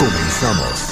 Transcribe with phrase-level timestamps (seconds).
[0.00, 0.89] Comenzamos.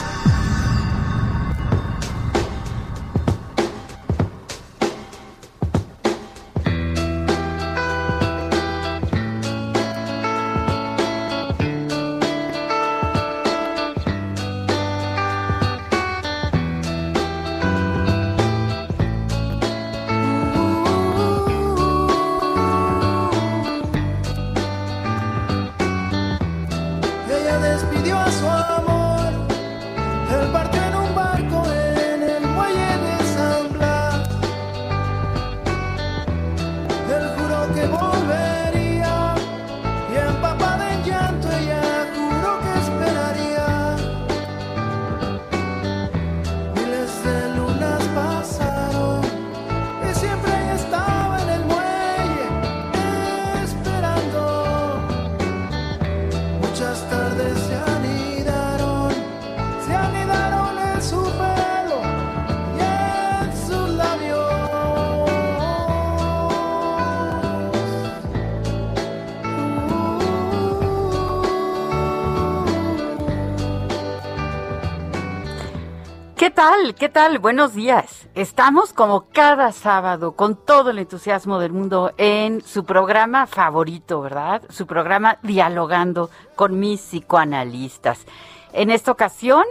[76.98, 77.38] ¿Qué tal?
[77.38, 78.28] Buenos días.
[78.34, 84.62] Estamos como cada sábado con todo el entusiasmo del mundo en su programa favorito, ¿verdad?
[84.68, 88.26] Su programa Dialogando con mis psicoanalistas.
[88.74, 89.64] En esta ocasión,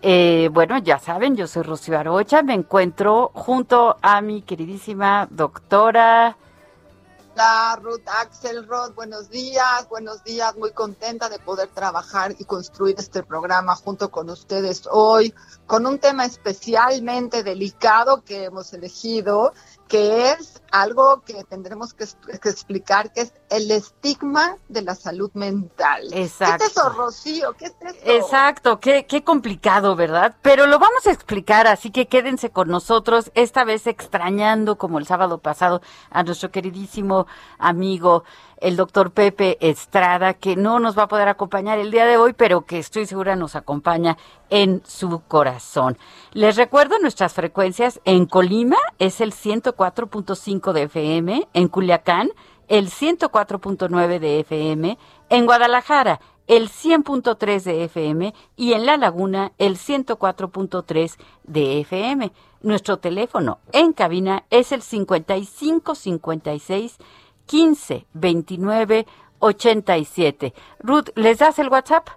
[0.00, 6.36] eh, bueno, ya saben, yo soy Rocío Arocha, me encuentro junto a mi queridísima doctora.
[7.36, 13.24] Hola, Ruth Axelrod, buenos días, buenos días, muy contenta de poder trabajar y construir este
[13.24, 15.34] programa junto con ustedes hoy,
[15.66, 19.52] con un tema especialmente delicado que hemos elegido,
[19.94, 22.04] que es algo que tendremos que,
[22.42, 26.12] que explicar, que es el estigma de la salud mental.
[26.12, 26.56] Exacto.
[26.58, 27.52] ¿Qué es eso, Rocío?
[27.52, 27.98] ¿Qué es eso?
[28.04, 30.34] Exacto, qué, qué complicado, ¿verdad?
[30.42, 35.06] Pero lo vamos a explicar, así que quédense con nosotros, esta vez extrañando, como el
[35.06, 35.80] sábado pasado,
[36.10, 37.28] a nuestro queridísimo
[37.58, 38.24] amigo,
[38.58, 42.32] el doctor Pepe Estrada, que no nos va a poder acompañar el día de hoy,
[42.32, 44.16] pero que estoy segura nos acompaña
[44.50, 45.98] en su corazón.
[46.32, 52.30] Les recuerdo nuestras frecuencias en Colima es el 104.5 de FM, en Culiacán
[52.68, 54.98] el 104.9 de FM,
[55.28, 62.32] en Guadalajara el 100.3 de FM y en La Laguna el 104.3 de FM.
[62.60, 66.98] Nuestro teléfono en cabina es el 55 56
[67.46, 69.06] 15 29
[69.38, 70.54] 87.
[70.80, 72.08] Ruth, ¿les das el WhatsApp?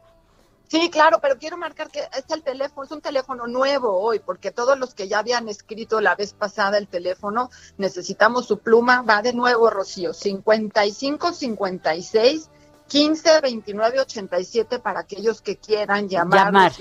[0.67, 4.51] Sí, claro, pero quiero marcar que es el teléfono, es un teléfono nuevo hoy, porque
[4.51, 9.21] todos los que ya habían escrito la vez pasada el teléfono, necesitamos su pluma, va
[9.21, 12.49] de nuevo, Rocío, 55 56
[12.87, 16.45] 15 29 87 para aquellos que quieran llamar.
[16.45, 16.73] Llamar.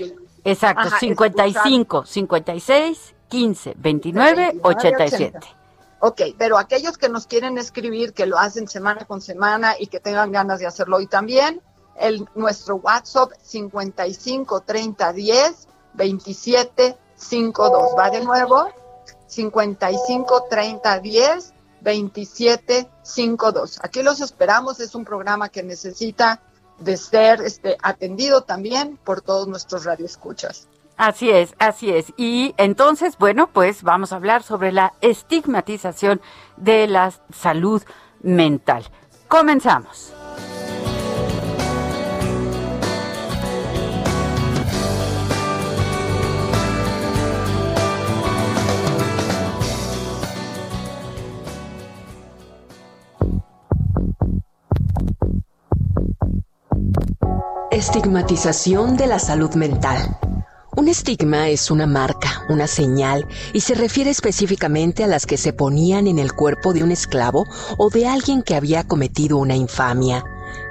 [0.43, 5.56] Exacto, Ajá, 55 56 15 29 87.
[5.99, 9.99] Ok, pero aquellos que nos quieren escribir, que lo hacen semana con semana y que
[9.99, 11.61] tengan ganas de hacerlo hoy también,
[11.99, 17.95] el, nuestro WhatsApp 55 30 10 27 52.
[17.97, 18.69] Va de nuevo,
[19.25, 23.79] 55 30 10 27 52.
[23.81, 26.41] Aquí los esperamos, es un programa que necesita
[26.79, 30.67] de ser este, atendido también por todos nuestros radioescuchas.
[30.97, 32.11] Así es, así es.
[32.17, 36.21] Y entonces, bueno, pues vamos a hablar sobre la estigmatización
[36.57, 37.83] de la salud
[38.23, 38.83] mental.
[39.27, 40.13] Comenzamos.
[57.69, 60.17] Estigmatización de la salud mental.
[60.77, 65.51] Un estigma es una marca, una señal, y se refiere específicamente a las que se
[65.51, 67.47] ponían en el cuerpo de un esclavo
[67.79, 70.23] o de alguien que había cometido una infamia.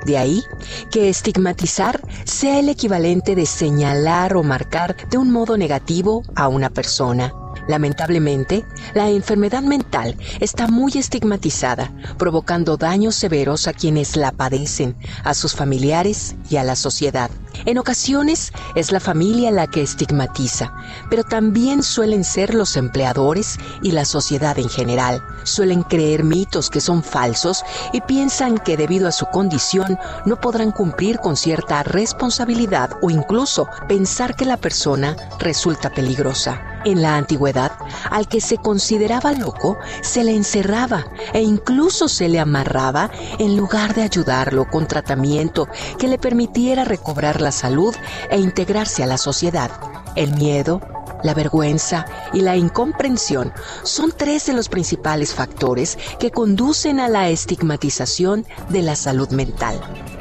[0.04, 0.44] De ahí
[0.92, 6.70] que estigmatizar sea el equivalente de señalar o marcar de un modo negativo a una
[6.70, 7.34] persona.
[7.68, 8.64] Lamentablemente,
[8.94, 15.54] la enfermedad mental está muy estigmatizada, provocando daños severos a quienes la padecen, a sus
[15.54, 17.30] familiares y a la sociedad.
[17.64, 20.72] En ocasiones es la familia la que estigmatiza,
[21.10, 25.22] pero también suelen ser los empleadores y la sociedad en general.
[25.44, 30.70] Suelen creer mitos que son falsos y piensan que debido a su condición no podrán
[30.70, 36.75] cumplir con cierta responsabilidad o incluso pensar que la persona resulta peligrosa.
[36.86, 37.72] En la antigüedad,
[38.12, 43.10] al que se consideraba loco, se le encerraba e incluso se le amarraba
[43.40, 45.66] en lugar de ayudarlo con tratamiento
[45.98, 47.92] que le permitiera recobrar la salud
[48.30, 49.72] e integrarse a la sociedad.
[50.14, 50.80] El miedo,
[51.24, 53.52] la vergüenza y la incomprensión
[53.82, 59.80] son tres de los principales factores que conducen a la estigmatización de la salud mental.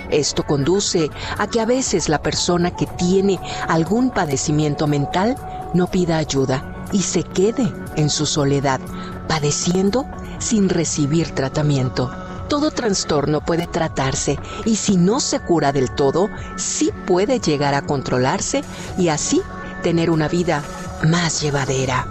[0.09, 5.35] Esto conduce a que a veces la persona que tiene algún padecimiento mental
[5.75, 8.79] no pida ayuda y se quede en su soledad,
[9.27, 10.05] padeciendo
[10.39, 12.09] sin recibir tratamiento.
[12.47, 17.81] Todo trastorno puede tratarse y si no se cura del todo, sí puede llegar a
[17.81, 18.63] controlarse
[18.97, 19.41] y así
[19.83, 20.63] tener una vida
[21.03, 22.07] más llevadera.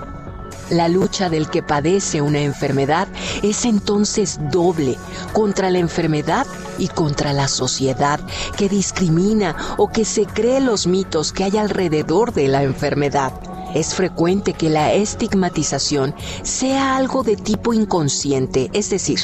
[0.70, 3.08] La lucha del que padece una enfermedad
[3.42, 4.98] es entonces doble
[5.32, 6.46] contra la enfermedad
[6.78, 8.20] y contra la sociedad
[8.56, 13.32] que discrimina o que se cree los mitos que hay alrededor de la enfermedad.
[13.74, 19.18] Es frecuente que la estigmatización sea algo de tipo inconsciente, es decir,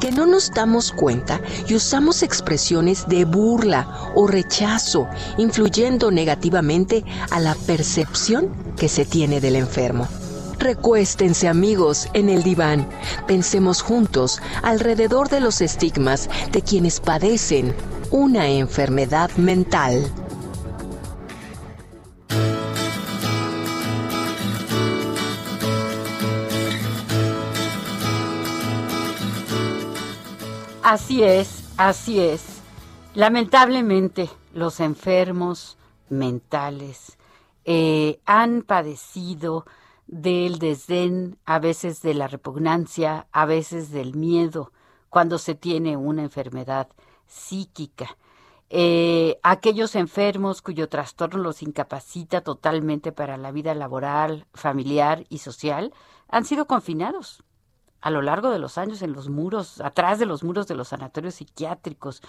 [0.00, 5.08] que no nos damos cuenta y usamos expresiones de burla o rechazo,
[5.38, 10.06] influyendo negativamente a la percepción que se tiene del enfermo.
[10.58, 12.88] Recuéstense amigos en el diván.
[13.26, 17.74] Pensemos juntos alrededor de los estigmas de quienes padecen
[18.10, 20.10] una enfermedad mental.
[30.82, 32.44] Así es, así es.
[33.14, 35.76] Lamentablemente, los enfermos
[36.08, 37.16] mentales
[37.64, 39.66] eh, han padecido
[40.06, 44.72] del desdén, a veces de la repugnancia, a veces del miedo,
[45.10, 46.88] cuando se tiene una enfermedad
[47.26, 48.16] psíquica.
[48.68, 55.92] Eh, aquellos enfermos cuyo trastorno los incapacita totalmente para la vida laboral, familiar y social,
[56.28, 57.44] han sido confinados
[58.00, 60.88] a lo largo de los años en los muros, atrás de los muros de los
[60.88, 62.22] sanatorios psiquiátricos,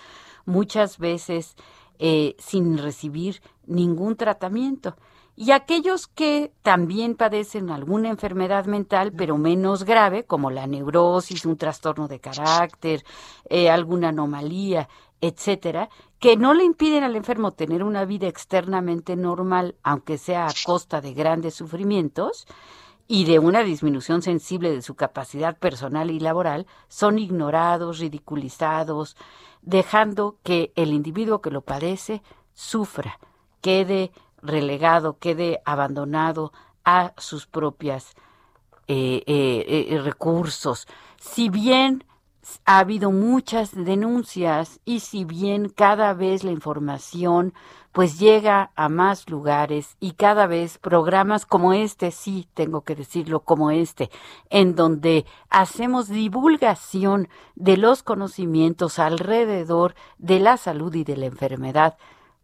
[0.45, 1.55] muchas veces
[1.99, 4.95] eh, sin recibir ningún tratamiento.
[5.39, 11.57] Y aquellos que también padecen alguna enfermedad mental, pero menos grave, como la neurosis, un
[11.57, 13.05] trastorno de carácter,
[13.47, 14.89] eh, alguna anomalía,
[15.21, 20.53] etcétera, que no le impiden al enfermo tener una vida externamente normal, aunque sea a
[20.65, 22.47] costa de grandes sufrimientos,
[23.07, 29.15] y de una disminución sensible de su capacidad personal y laboral son ignorados, ridiculizados,
[29.61, 32.23] dejando que el individuo que lo padece
[32.55, 33.19] sufra,
[33.61, 34.11] quede
[34.47, 38.15] relegado, quede abandonado a sus propias
[38.87, 40.87] eh, eh, eh, recursos.
[41.19, 42.05] Si bien
[42.65, 47.53] ha habido muchas denuncias y si bien cada vez la información
[47.97, 53.39] pues llega a más lugares y cada vez programas como este, sí, tengo que decirlo,
[53.39, 54.11] como este,
[54.51, 61.97] en donde hacemos divulgación de los conocimientos alrededor de la salud y de la enfermedad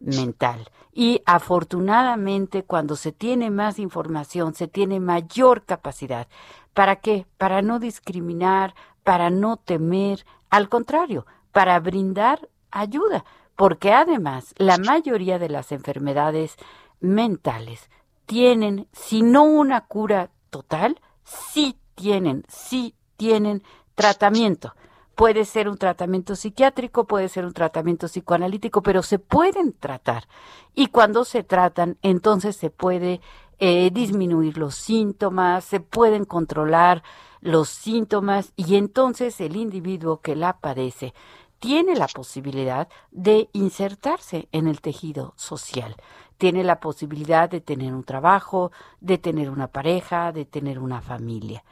[0.04, 0.70] mental.
[0.92, 6.28] Y afortunadamente cuando se tiene más información, se tiene mayor capacidad.
[6.72, 7.26] ¿Para qué?
[7.38, 13.24] Para no discriminar, para no temer, al contrario, para brindar ayuda,
[13.56, 16.56] porque además la mayoría de las enfermedades
[17.00, 17.90] mentales
[18.26, 23.62] tienen, si no una cura total, sí tienen, sí tienen
[23.94, 24.74] tratamiento.
[25.14, 30.26] Puede ser un tratamiento psiquiátrico, puede ser un tratamiento psicoanalítico, pero se pueden tratar.
[30.74, 33.20] Y cuando se tratan, entonces se puede
[33.58, 37.04] eh, disminuir los síntomas, se pueden controlar
[37.40, 41.14] los síntomas y entonces el individuo que la padece
[41.60, 45.96] tiene la posibilidad de insertarse en el tejido social,
[46.36, 51.64] tiene la posibilidad de tener un trabajo, de tener una pareja, de tener una familia.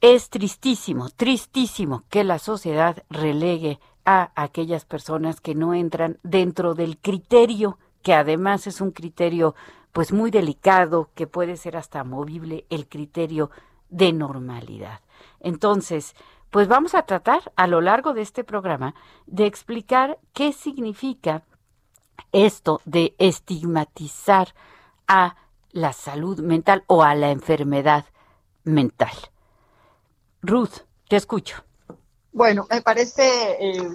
[0.00, 6.98] Es tristísimo, tristísimo que la sociedad relegue a aquellas personas que no entran dentro del
[6.98, 9.56] criterio, que además es un criterio
[9.90, 13.50] pues muy delicado, que puede ser hasta movible, el criterio
[13.88, 15.00] de normalidad.
[15.40, 16.14] Entonces,
[16.50, 18.94] pues vamos a tratar a lo largo de este programa
[19.26, 21.42] de explicar qué significa
[22.30, 24.54] esto de estigmatizar
[25.08, 25.34] a
[25.72, 28.04] la salud mental o a la enfermedad
[28.62, 29.10] mental.
[30.42, 31.64] Ruth, te escucho.
[32.32, 33.88] Bueno, me parece eh,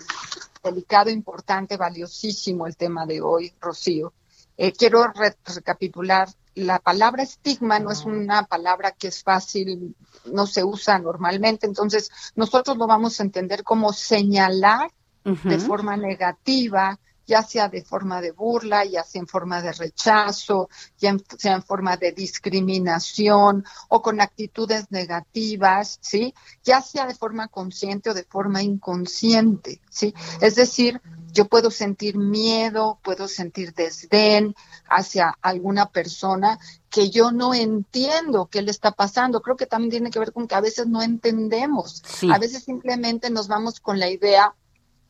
[0.63, 4.13] delicado, importante, valiosísimo el tema de hoy, Rocío.
[4.57, 5.05] Eh, quiero
[5.45, 6.29] recapitular.
[6.55, 9.95] La palabra estigma no es una palabra que es fácil,
[10.25, 14.91] no se usa normalmente, entonces nosotros lo vamos a entender como señalar
[15.23, 20.69] de forma negativa ya sea de forma de burla, ya sea en forma de rechazo,
[20.97, 26.33] ya sea en forma de discriminación o con actitudes negativas, ¿sí?
[26.63, 30.13] Ya sea de forma consciente o de forma inconsciente, ¿sí?
[30.41, 31.01] Es decir,
[31.31, 34.55] yo puedo sentir miedo, puedo sentir desdén
[34.87, 39.41] hacia alguna persona que yo no entiendo qué le está pasando.
[39.41, 42.03] Creo que también tiene que ver con que a veces no entendemos.
[42.31, 44.53] A veces simplemente nos vamos con la idea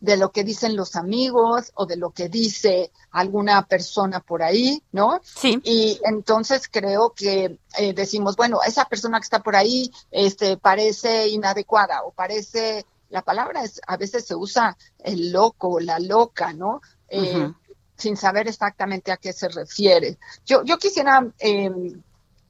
[0.04, 4.84] de lo que dicen los amigos o de lo que dice alguna persona por ahí,
[4.92, 5.22] ¿no?
[5.24, 5.62] Sí.
[5.64, 11.30] Y entonces creo que eh, decimos, bueno, esa persona que está por ahí este, parece
[11.30, 16.82] inadecuada o parece, la palabra es, a veces se usa el loco, la loca, ¿no?
[17.08, 17.50] Eh,
[17.96, 20.18] sin saber exactamente a qué se refiere.
[20.46, 21.72] Yo, yo quisiera eh,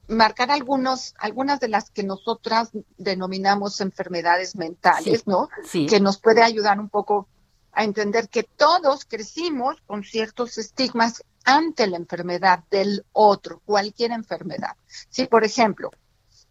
[0.07, 5.49] marcar algunos, algunas de las que nosotras denominamos enfermedades mentales, ¿no?
[5.63, 5.85] Sí.
[5.85, 7.27] Que nos puede ayudar un poco
[7.73, 14.75] a entender que todos crecimos con ciertos estigmas ante la enfermedad del otro, cualquier enfermedad.
[15.09, 15.91] Sí, por ejemplo,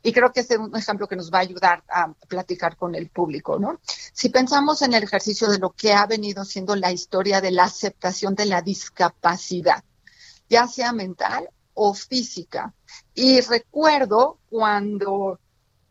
[0.03, 3.09] y creo que es un ejemplo que nos va a ayudar a platicar con el
[3.09, 3.81] público, ¿no?
[4.13, 7.65] Si pensamos en el ejercicio de lo que ha venido siendo la historia de la
[7.65, 9.85] aceptación de la discapacidad,
[10.49, 12.75] ya sea mental o física.
[13.15, 15.39] Y recuerdo cuando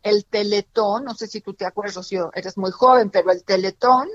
[0.04, 4.10] el Teletón, no sé si tú te acuerdas, Rocío, eres muy joven, pero el Teletón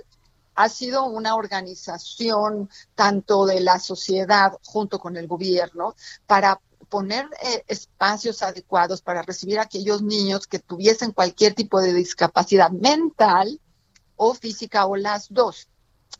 [0.56, 5.94] ha sido una organización tanto de la sociedad junto con el gobierno
[6.26, 11.92] para poner eh, espacios adecuados para recibir a aquellos niños que tuviesen cualquier tipo de
[11.92, 13.60] discapacidad mental
[14.16, 15.68] o física o las dos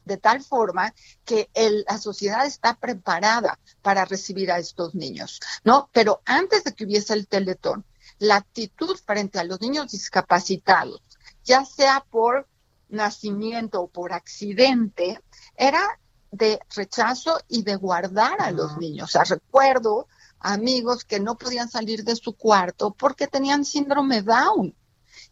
[0.05, 1.49] de tal forma que
[1.87, 5.91] la sociedad está preparada para recibir a estos niños, ¿no?
[5.93, 7.85] Pero antes de que hubiese el teletón,
[8.19, 11.03] la actitud frente a los niños discapacitados,
[11.45, 12.47] ya sea por
[12.89, 15.21] nacimiento o por accidente,
[15.57, 15.83] era
[16.31, 19.09] de rechazo y de guardar a los niños.
[19.09, 20.09] O sea, recuerdo
[20.41, 24.75] amigos que no podían salir de su cuarto porque tenían síndrome Down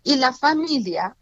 [0.02, 1.16] y la familia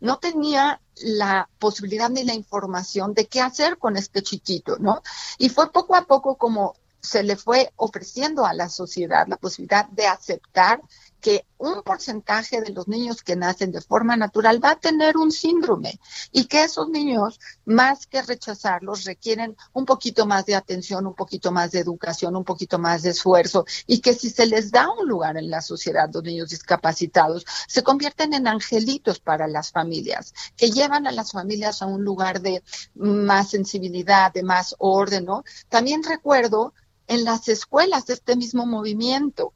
[0.00, 5.02] no tenía la posibilidad ni la información de qué hacer con este chiquito, ¿no?
[5.38, 9.86] Y fue poco a poco como se le fue ofreciendo a la sociedad la posibilidad
[9.88, 10.80] de aceptar
[11.24, 15.32] que un porcentaje de los niños que nacen de forma natural va a tener un
[15.32, 15.98] síndrome
[16.32, 21.50] y que esos niños, más que rechazarlos, requieren un poquito más de atención, un poquito
[21.50, 25.08] más de educación, un poquito más de esfuerzo y que si se les da un
[25.08, 30.72] lugar en la sociedad, los niños discapacitados, se convierten en angelitos para las familias, que
[30.72, 32.62] llevan a las familias a un lugar de
[32.92, 35.26] más sensibilidad, de más orden.
[35.70, 36.74] También recuerdo
[37.06, 39.54] en las escuelas este mismo movimiento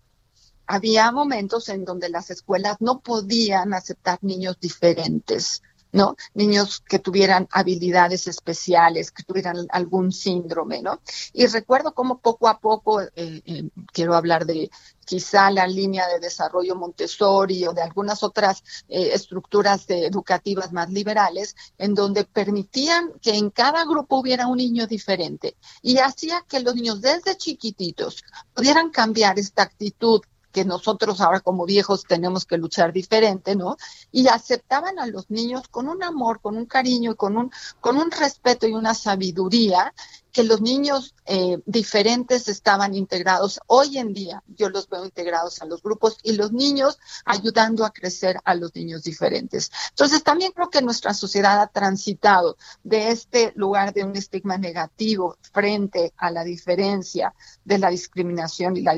[0.68, 6.14] había momentos en donde las escuelas no podían aceptar niños diferentes, ¿no?
[6.34, 11.00] Niños que tuvieran habilidades especiales, que tuvieran algún síndrome, ¿no?
[11.32, 14.70] Y recuerdo cómo poco a poco, eh, eh, quiero hablar de
[15.06, 21.56] quizá la línea de desarrollo Montessori o de algunas otras eh, estructuras educativas más liberales,
[21.78, 26.74] en donde permitían que en cada grupo hubiera un niño diferente y hacía que los
[26.74, 28.22] niños desde chiquititos
[28.52, 30.20] pudieran cambiar esta actitud
[30.52, 33.76] que nosotros ahora como viejos tenemos que luchar diferente, ¿no?
[34.10, 37.50] Y aceptaban a los niños con un amor, con un cariño y con un,
[37.80, 39.94] con un respeto y una sabiduría
[40.38, 43.58] que los niños eh, diferentes estaban integrados.
[43.66, 47.90] Hoy en día yo los veo integrados a los grupos y los niños ayudando a
[47.90, 49.72] crecer a los niños diferentes.
[49.88, 55.36] Entonces también creo que nuestra sociedad ha transitado de este lugar de un estigma negativo
[55.40, 58.94] frente a la diferencia de la discriminación y la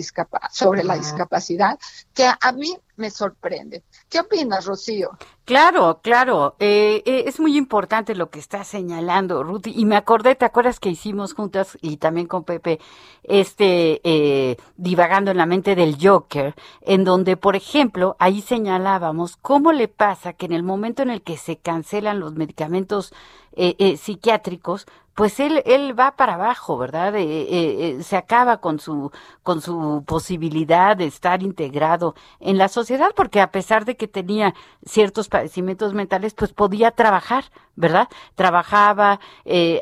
[0.53, 1.79] sobre la discapacidad,
[2.13, 3.83] que a mí me sorprende.
[4.09, 5.11] ¿Qué opinas, Rocío?
[5.45, 6.55] Claro, claro.
[6.61, 9.67] Eh, eh, es muy importante lo que está señalando, Ruth.
[9.67, 12.79] Y me acordé, ¿te acuerdas que hicimos juntas y también con Pepe,
[13.25, 19.73] este, eh, divagando en la mente del Joker, en donde, por ejemplo, ahí señalábamos cómo
[19.73, 23.13] le pasa que en el momento en el que se cancelan los medicamentos
[23.53, 27.13] eh, eh, psiquiátricos, pues él, él va para abajo, ¿verdad?
[27.13, 29.11] se acaba con su,
[29.43, 34.55] con su posibilidad de estar integrado en la sociedad, porque a pesar de que tenía
[34.87, 37.45] ciertos padecimientos mentales, pues podía trabajar,
[37.77, 38.09] ¿verdad?
[38.35, 39.21] Trabajaba,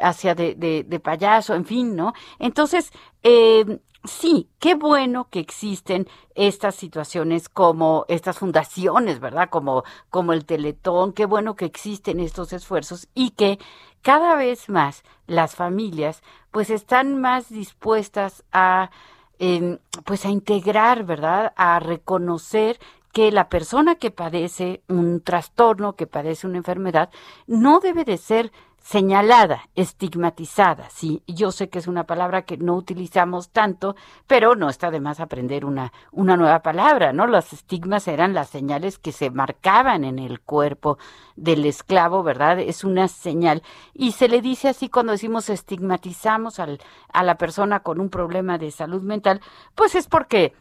[0.03, 2.15] hacia de, de, de, payaso, en fin, ¿no?
[2.41, 2.91] Entonces,
[3.23, 9.49] eh, sí, qué bueno que existen estas situaciones como estas fundaciones, ¿verdad?
[9.50, 13.59] Como, como el Teletón, qué bueno que existen estos esfuerzos y que
[14.03, 18.91] cada vez más las familias pues están más dispuestas a
[19.38, 21.53] em, pues a integrar, ¿verdad?
[21.57, 22.79] A reconocer
[23.12, 27.11] que la persona que padece un trastorno, que padece una enfermedad,
[27.47, 28.53] no debe de ser
[28.88, 34.71] señalada, estigmatizada, sí, yo sé que es una palabra que no utilizamos tanto, pero no
[34.71, 37.26] está de más aprender una, una nueva palabra, ¿no?
[37.26, 40.97] Los estigmas eran las señales que se marcaban en el cuerpo
[41.37, 42.61] del esclavo, ¿verdad?
[42.61, 43.62] Es una señal.
[43.92, 46.80] Y se le dice así cuando decimos estigmatizamos al,
[47.12, 49.42] a la persona con un problema de salud mental,
[49.75, 50.54] pues es porque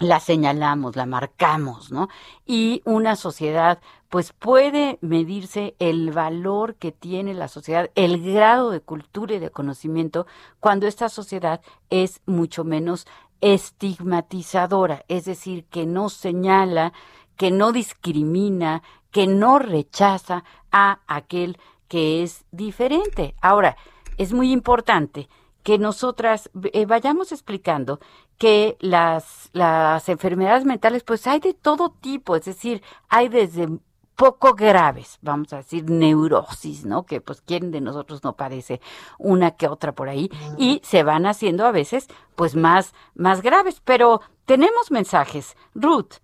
[0.00, 2.08] la señalamos, la marcamos, ¿no?
[2.46, 8.80] Y una sociedad, pues puede medirse el valor que tiene la sociedad, el grado de
[8.80, 10.26] cultura y de conocimiento,
[10.58, 13.06] cuando esta sociedad es mucho menos
[13.42, 16.94] estigmatizadora, es decir, que no señala,
[17.36, 23.34] que no discrimina, que no rechaza a aquel que es diferente.
[23.42, 23.76] Ahora,
[24.16, 25.28] es muy importante
[25.62, 28.00] que nosotras eh, vayamos explicando
[28.40, 33.68] que las, las enfermedades mentales, pues hay de todo tipo, es decir, hay desde
[34.16, 37.04] poco graves, vamos a decir, neurosis, ¿no?
[37.04, 38.80] Que pues quién de nosotros no padece
[39.18, 43.82] una que otra por ahí y se van haciendo a veces pues más, más graves,
[43.84, 45.54] pero tenemos mensajes.
[45.74, 46.14] Ruth.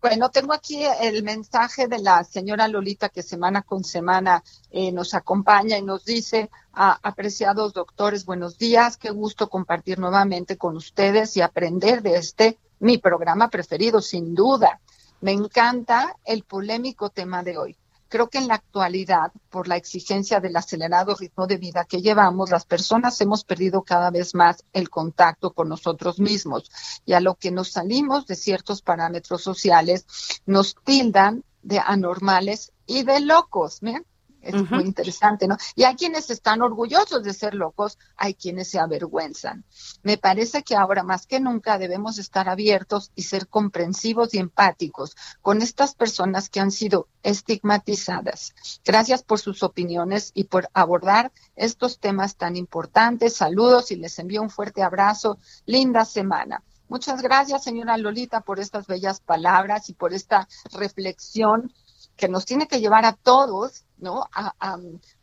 [0.00, 5.12] Bueno, tengo aquí el mensaje de la señora Lolita que semana con semana eh, nos
[5.12, 11.36] acompaña y nos dice, ah, apreciados doctores, buenos días, qué gusto compartir nuevamente con ustedes
[11.36, 14.80] y aprender de este, mi programa preferido, sin duda.
[15.20, 17.76] Me encanta el polémico tema de hoy.
[18.10, 22.50] Creo que en la actualidad, por la exigencia del acelerado ritmo de vida que llevamos,
[22.50, 26.72] las personas hemos perdido cada vez más el contacto con nosotros mismos
[27.06, 30.06] y a lo que nos salimos de ciertos parámetros sociales
[30.44, 33.80] nos tildan de anormales y de locos.
[33.80, 34.04] ¿bien?
[34.42, 35.56] Es muy interesante, ¿no?
[35.74, 39.64] Y hay quienes están orgullosos de ser locos, hay quienes se avergüenzan.
[40.02, 45.16] Me parece que ahora más que nunca debemos estar abiertos y ser comprensivos y empáticos
[45.42, 48.54] con estas personas que han sido estigmatizadas.
[48.84, 53.36] Gracias por sus opiniones y por abordar estos temas tan importantes.
[53.36, 55.38] Saludos y les envío un fuerte abrazo.
[55.66, 56.62] Linda semana.
[56.88, 61.72] Muchas gracias, señora Lolita, por estas bellas palabras y por esta reflexión
[62.16, 64.24] que nos tiene que llevar a todos, ¿no?
[64.32, 64.54] A,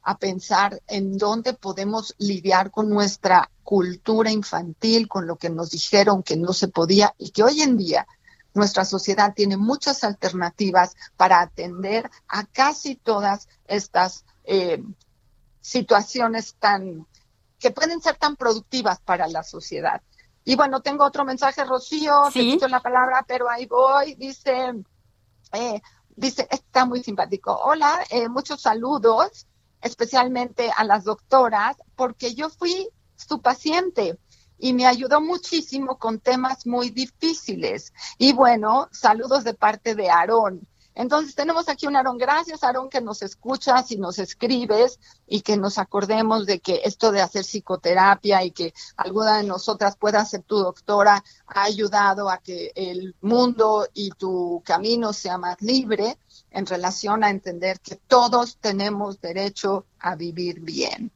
[0.03, 6.23] a, pensar en dónde podemos lidiar con nuestra cultura infantil, con lo que nos dijeron
[6.23, 8.07] que no se podía y que hoy en día
[8.53, 14.83] nuestra sociedad tiene muchas alternativas para atender a casi todas estas eh,
[15.61, 17.05] situaciones tan
[17.59, 20.01] que pueden ser tan productivas para la sociedad.
[20.43, 22.57] Y bueno, tengo otro mensaje, Rocío, ¿Sí?
[22.59, 24.73] te la palabra, pero ahí voy, dice,
[25.51, 25.81] eh,
[26.17, 27.57] dice, está muy simpático.
[27.63, 29.47] Hola, eh, muchos saludos,
[29.81, 34.17] especialmente a las doctoras, porque yo fui su paciente
[34.57, 37.93] y me ayudó muchísimo con temas muy difíciles.
[38.17, 40.67] Y bueno, saludos de parte de Aarón.
[40.97, 42.17] Entonces tenemos aquí un Aarón.
[42.17, 47.11] Gracias, Aarón, que nos escuchas y nos escribes y que nos acordemos de que esto
[47.11, 52.39] de hacer psicoterapia y que alguna de nosotras pueda ser tu doctora ha ayudado a
[52.39, 56.17] que el mundo y tu camino sea más libre
[56.49, 61.11] en relación a entender que todos tenemos derecho a vivir bien.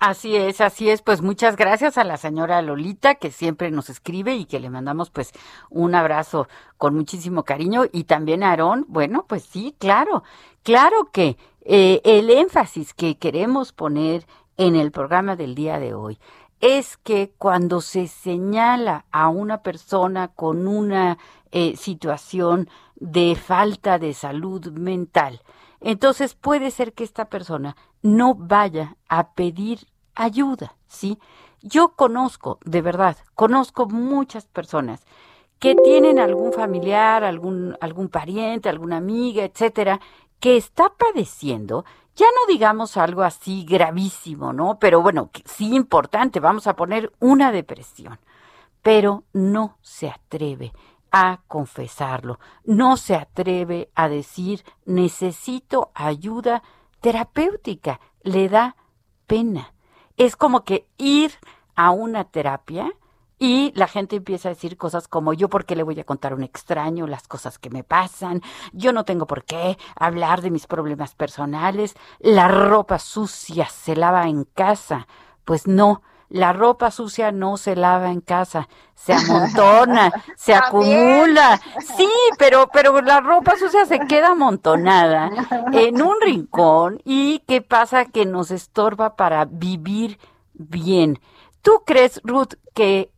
[0.00, 1.02] Así es, así es.
[1.02, 5.10] Pues muchas gracias a la señora Lolita que siempre nos escribe y que le mandamos
[5.10, 5.30] pues
[5.68, 8.86] un abrazo con muchísimo cariño y también a Aarón.
[8.88, 10.22] Bueno, pues sí, claro,
[10.62, 11.36] claro que
[11.66, 16.18] eh, el énfasis que queremos poner en el programa del día de hoy
[16.60, 21.18] es que cuando se señala a una persona con una
[21.50, 25.42] eh, situación de falta de salud mental,
[25.80, 31.18] entonces puede ser que esta persona no vaya a pedir ayuda, ¿sí?
[31.62, 35.04] Yo conozco, de verdad, conozco muchas personas
[35.58, 40.00] que tienen algún familiar, algún, algún pariente, alguna amiga, etcétera,
[40.40, 41.84] que está padeciendo,
[42.16, 44.78] ya no digamos algo así gravísimo, ¿no?
[44.78, 48.18] Pero bueno, sí importante, vamos a poner una depresión,
[48.82, 50.72] pero no se atreve
[51.12, 56.62] a confesarlo, no se atreve a decir necesito ayuda
[57.00, 58.76] terapéutica le da
[59.26, 59.72] pena.
[60.20, 61.32] Es como que ir
[61.76, 62.92] a una terapia
[63.38, 66.32] y la gente empieza a decir cosas como yo por qué le voy a contar
[66.32, 68.42] a un extraño las cosas que me pasan,
[68.74, 74.28] yo no tengo por qué hablar de mis problemas personales, la ropa sucia se lava
[74.28, 75.08] en casa.
[75.46, 81.60] Pues no, la ropa sucia no se lava en casa, se amontona, se acumula.
[81.96, 85.30] Sí, pero, pero la ropa sucia se queda amontonada
[85.72, 88.06] en un rincón y ¿qué pasa?
[88.06, 90.18] Que nos estorba para vivir
[90.54, 91.20] bien.
[91.62, 93.10] ¿Tú crees, Ruth, que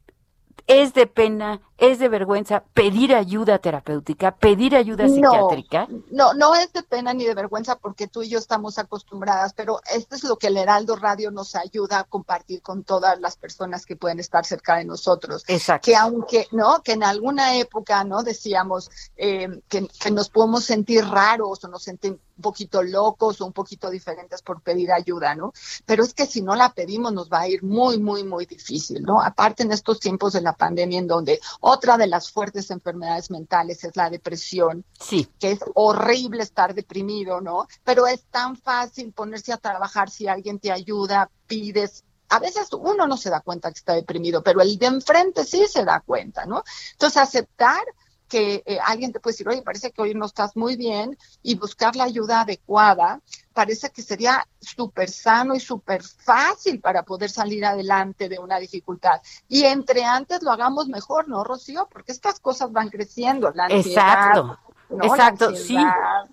[0.66, 5.88] es de pena, es de vergüenza pedir ayuda terapéutica, pedir ayuda psiquiátrica?
[6.12, 9.80] No, no es de pena ni de vergüenza porque tú y yo estamos acostumbradas, pero
[9.92, 13.84] esto es lo que el Heraldo Radio nos ayuda a compartir con todas las personas
[13.84, 15.42] que pueden estar cerca de nosotros.
[15.48, 15.86] Exacto.
[15.86, 16.82] Que aunque, ¿no?
[16.84, 18.22] Que en alguna época, ¿no?
[18.22, 23.46] Decíamos eh, que, que nos podemos sentir raros o nos sentimos un poquito locos o
[23.46, 25.52] un poquito diferentes por pedir ayuda, ¿no?
[25.84, 29.02] Pero es que si no la pedimos nos va a ir muy, muy, muy difícil,
[29.02, 29.20] ¿no?
[29.20, 31.40] Aparte en estos tiempos de la pandemia en donde
[31.72, 35.28] otra de las fuertes enfermedades mentales es la depresión, Sí.
[35.38, 37.66] que es horrible estar deprimido, ¿no?
[37.84, 42.04] Pero es tan fácil ponerse a trabajar si alguien te ayuda, pides.
[42.28, 45.66] A veces uno no se da cuenta que está deprimido, pero el de enfrente sí
[45.66, 46.62] se da cuenta, ¿no?
[46.92, 47.82] Entonces, aceptar
[48.32, 51.54] que eh, alguien te puede decir, oye, parece que hoy no estás muy bien y
[51.56, 53.20] buscar la ayuda adecuada,
[53.52, 59.20] parece que sería súper sano y súper fácil para poder salir adelante de una dificultad.
[59.50, 61.86] Y entre antes lo hagamos mejor, ¿no, Rocío?
[61.92, 64.28] Porque estas cosas van creciendo, la ansiedad.
[64.28, 64.58] Exacto,
[65.02, 65.76] exacto, sí.
[65.76, 66.24] ansiedad.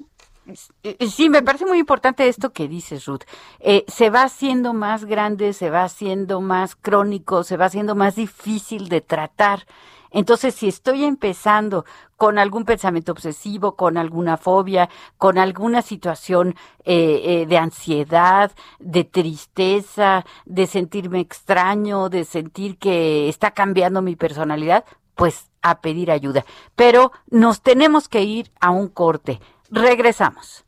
[0.84, 3.24] Eh, Sí, me parece muy importante esto que dices, Ruth.
[3.60, 8.16] Eh, se va haciendo más grande, se va haciendo más crónico, se va haciendo más
[8.16, 9.66] difícil de tratar.
[10.12, 11.86] Entonces, si estoy empezando
[12.18, 19.04] con algún pensamiento obsesivo, con alguna fobia, con alguna situación eh, eh, de ansiedad, de
[19.04, 24.84] tristeza, de sentirme extraño, de sentir que está cambiando mi personalidad,
[25.16, 26.46] pues a pedir ayuda.
[26.76, 29.40] Pero nos tenemos que ir a un corte.
[29.70, 30.66] Regresamos.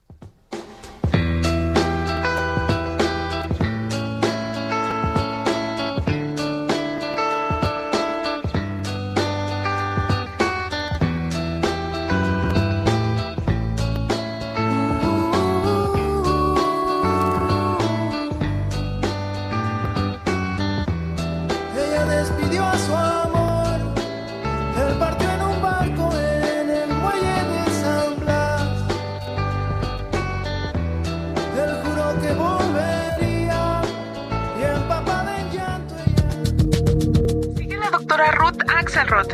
[38.30, 39.32] Ruth Axelrod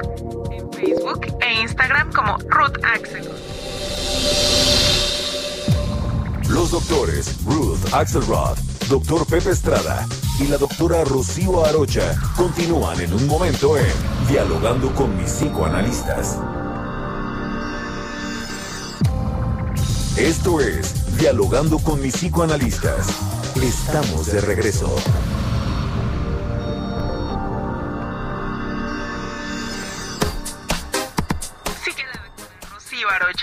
[0.51, 3.35] en Facebook e Instagram como Ruth Axelrod.
[6.49, 10.07] Los doctores Ruth Axelrod, doctor Pepe Estrada
[10.39, 13.91] y la doctora Rocío Arocha continúan en un momento en
[14.29, 16.39] Dialogando con mis psicoanalistas.
[20.15, 23.07] Esto es Dialogando con mis psicoanalistas.
[23.61, 24.95] Estamos de regreso.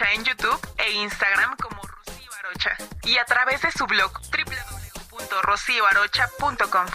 [0.00, 4.10] En YouTube e Instagram como Rocío Arocha y a través de su blog
[5.12, 6.86] www.rocioarocha.com.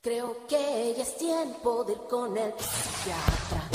[0.00, 3.68] Creo que ya es tiempo de ir con el psiquiatra.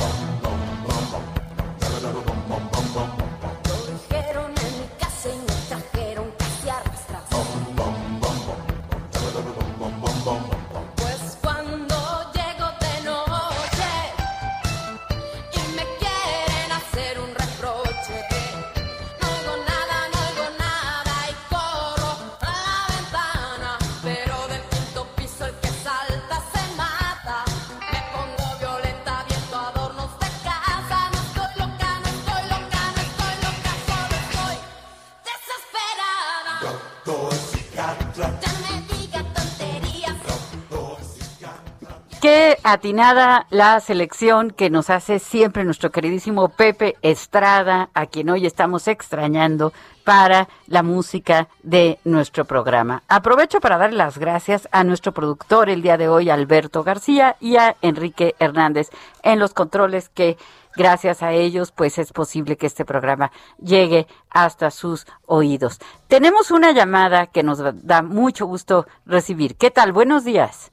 [42.71, 48.87] Atinada la selección que nos hace siempre nuestro queridísimo Pepe Estrada, a quien hoy estamos
[48.87, 53.01] extrañando para la música de nuestro programa.
[53.07, 57.57] Aprovecho para dar las gracias a nuestro productor el día de hoy, Alberto García, y
[57.57, 58.89] a Enrique Hernández
[59.23, 60.37] en los controles que
[60.75, 65.79] gracias a ellos pues es posible que este programa llegue hasta sus oídos.
[66.07, 69.55] Tenemos una llamada que nos da mucho gusto recibir.
[69.55, 69.91] ¿Qué tal?
[69.91, 70.71] Buenos días.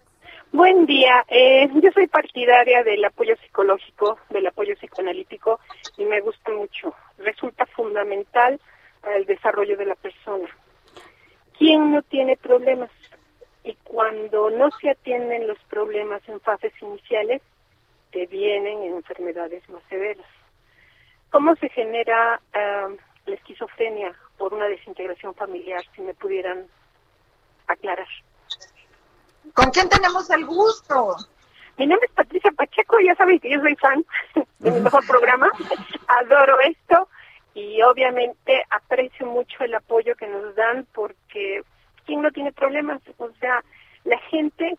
[0.57, 1.23] Buen día.
[1.29, 5.61] Eh, yo soy partidaria del apoyo psicológico, del apoyo psicoanalítico
[5.99, 6.95] y me gusta mucho.
[7.19, 8.59] Resulta fundamental
[9.03, 10.49] para el desarrollo de la persona.
[11.59, 12.91] ¿Quién no tiene problemas?
[13.65, 17.43] Y cuando no se atienden los problemas en fases iniciales,
[18.11, 20.27] te vienen enfermedades más severas.
[21.29, 22.89] ¿Cómo se genera ah,
[23.27, 25.85] la esquizofrenia por una desintegración familiar?
[25.95, 26.67] Si me pudieran
[27.67, 28.09] aclarar.
[29.55, 31.17] ¿Con quién tenemos el gusto?
[31.79, 34.05] Mi nombre es Patricia Pacheco, ya saben que yo soy fan
[34.61, 35.51] de mi mejor programa,
[36.09, 37.09] adoro esto
[37.53, 41.63] y obviamente aprecio mucho el apoyo que nos dan porque
[42.07, 43.03] ¿quién no tiene problemas?
[43.19, 43.63] O sea,
[44.05, 44.79] la gente,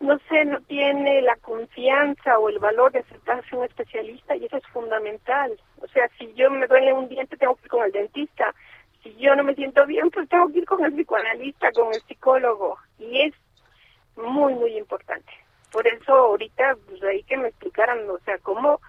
[0.00, 4.46] no sé, no tiene la confianza o el valor de acercarse a un especialista y
[4.46, 5.56] eso es fundamental.
[5.80, 8.52] O sea, si yo me duele un diente, tengo que ir con el dentista.
[9.02, 12.02] Si yo no me siento bien, pues tengo que ir con el psicoanalista, con el
[12.02, 12.78] psicólogo.
[12.98, 13.34] Y es
[14.20, 15.32] muy, muy importante.
[15.72, 18.80] Por eso ahorita, pues ahí que me explicaran, o sea, cómo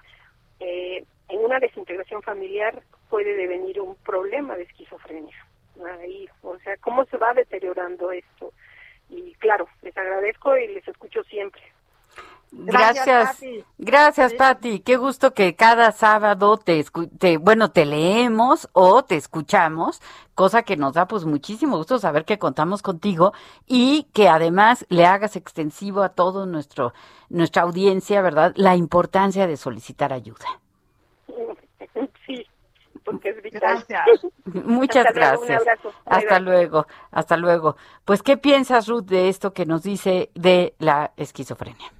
[0.59, 5.35] eh, en una desintegración familiar puede devenir un problema de esquizofrenia.
[5.99, 8.53] Ahí, o sea, cómo se va deteriorando esto.
[9.09, 11.61] Y claro, les agradezco y les escucho siempre.
[12.53, 13.63] Gracias, Gracias, Pati.
[13.77, 14.79] gracias, Pati.
[14.81, 20.01] Qué gusto que cada sábado te, escu- te, bueno, te leemos o te escuchamos,
[20.35, 23.31] cosa que nos da pues muchísimo gusto saber que contamos contigo
[23.67, 26.93] y que además le hagas extensivo a todo nuestro
[27.29, 28.51] nuestra audiencia, ¿verdad?
[28.57, 30.45] La importancia de solicitar ayuda.
[32.25, 32.45] Sí,
[33.03, 33.83] porque es vital.
[33.87, 34.25] Gracias.
[34.45, 35.79] Muchas Hasta luego, un gracias.
[36.05, 36.39] Hasta bye.
[36.41, 37.75] luego, hasta luego.
[38.05, 41.91] Pues, ¿qué piensas, Ruth, de esto que nos dice de la esquizofrenia?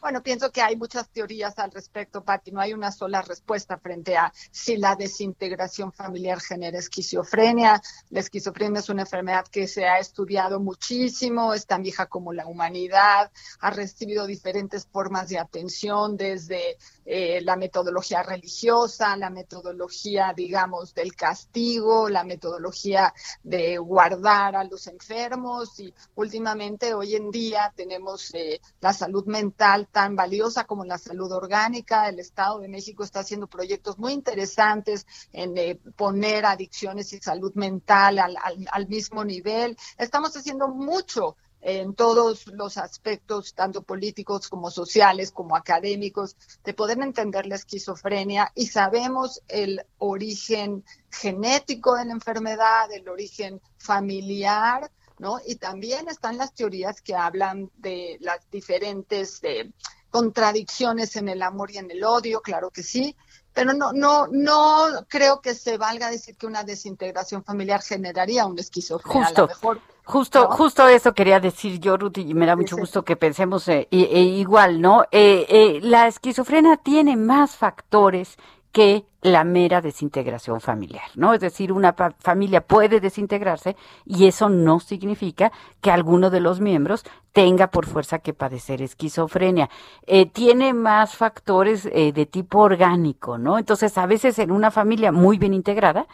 [0.00, 2.52] Bueno, pienso que hay muchas teorías al respecto, Pati.
[2.52, 7.82] No hay una sola respuesta frente a si la desintegración familiar genera esquizofrenia.
[8.10, 12.46] La esquizofrenia es una enfermedad que se ha estudiado muchísimo, es tan vieja como la
[12.46, 16.78] humanidad, ha recibido diferentes formas de atención, desde
[17.10, 24.86] eh, la metodología religiosa, la metodología, digamos, del castigo, la metodología de guardar a los
[24.88, 30.98] enfermos y últimamente hoy en día tenemos eh, la salud mental tan valiosa como la
[30.98, 32.10] salud orgánica.
[32.10, 37.54] El Estado de México está haciendo proyectos muy interesantes en eh, poner adicciones y salud
[37.54, 39.78] mental al, mismo nivel.
[39.96, 46.98] Estamos haciendo mucho en todos los aspectos, tanto políticos como sociales, como académicos, de poder
[47.00, 55.38] entender la esquizofrenia y sabemos el origen genético de la enfermedad, el origen familiar, ¿no?
[55.44, 59.70] Y también están las teorías que hablan de las diferentes eh,
[60.10, 63.16] contradicciones en el amor y en el odio, claro que sí,
[63.52, 68.60] pero no, no, no creo que se valga decir que una desintegración familiar generaría una
[68.60, 69.26] esquizofrenia.
[69.26, 70.50] A lo mejor Justo, ¿no?
[70.50, 74.22] justo eso quería decir yo, Ruth, y me da mucho gusto que pensemos eh, e
[74.22, 75.02] igual, ¿no?
[75.12, 78.38] Eh, eh, la esquizofrenia tiene más factores
[78.72, 81.34] que la mera desintegración familiar, ¿no?
[81.34, 87.04] Es decir, una familia puede desintegrarse y eso no significa que alguno de los miembros
[87.32, 89.68] tenga por fuerza que padecer esquizofrenia.
[90.06, 93.58] Eh, tiene más factores eh, de tipo orgánico, ¿no?
[93.58, 96.06] Entonces, a veces en una familia muy bien integrada,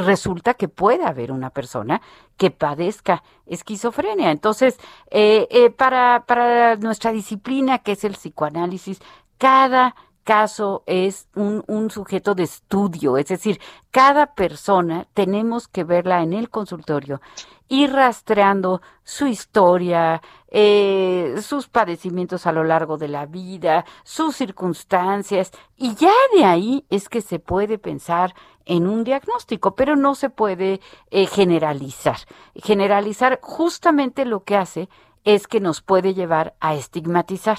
[0.00, 2.00] resulta que puede haber una persona
[2.36, 4.30] que padezca esquizofrenia.
[4.30, 4.78] Entonces,
[5.10, 9.00] eh, eh, para, para nuestra disciplina, que es el psicoanálisis,
[9.38, 16.22] cada caso es un, un sujeto de estudio, es decir, cada persona tenemos que verla
[16.22, 17.20] en el consultorio,
[17.68, 25.52] ir rastreando su historia, eh, sus padecimientos a lo largo de la vida, sus circunstancias,
[25.76, 28.34] y ya de ahí es que se puede pensar
[28.66, 30.80] en un diagnóstico, pero no se puede
[31.10, 32.18] eh, generalizar.
[32.54, 34.88] Generalizar justamente lo que hace
[35.24, 37.58] es que nos puede llevar a estigmatizar.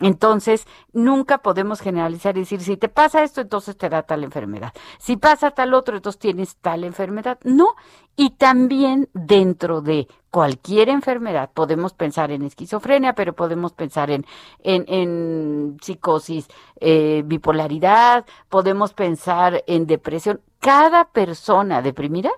[0.00, 4.72] Entonces, nunca podemos generalizar y decir, si te pasa esto, entonces te da tal enfermedad.
[4.98, 7.38] Si pasa tal otro, entonces tienes tal enfermedad.
[7.44, 7.76] No.
[8.16, 14.26] Y también dentro de cualquier enfermedad podemos pensar en esquizofrenia, pero podemos pensar en,
[14.64, 16.48] en, en psicosis,
[16.80, 20.40] eh, bipolaridad, podemos pensar en depresión.
[20.58, 22.30] Cada persona deprimida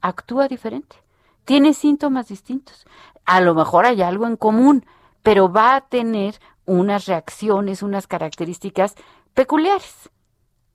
[0.00, 0.96] actúa diferente,
[1.44, 2.86] tiene síntomas distintos.
[3.24, 4.84] A lo mejor hay algo en común,
[5.28, 8.94] pero va a tener unas reacciones, unas características
[9.34, 10.08] peculiares.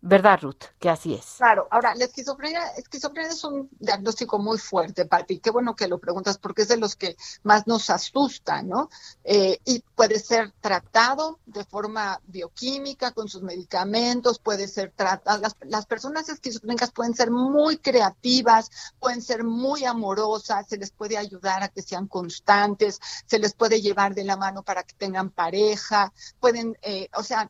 [0.05, 0.65] ¿Verdad, Ruth?
[0.79, 1.35] Que así es.
[1.37, 5.39] Claro, ahora la esquizofrenia, esquizofrenia es un diagnóstico muy fuerte, Papi.
[5.39, 8.89] Qué bueno que lo preguntas porque es de los que más nos asusta, ¿no?
[9.23, 15.39] Eh, y puede ser tratado de forma bioquímica con sus medicamentos, puede ser tratado.
[15.39, 21.17] Las, las personas esquizofrénicas pueden ser muy creativas, pueden ser muy amorosas, se les puede
[21.17, 25.29] ayudar a que sean constantes, se les puede llevar de la mano para que tengan
[25.29, 26.11] pareja,
[26.41, 27.49] pueden, eh, o sea,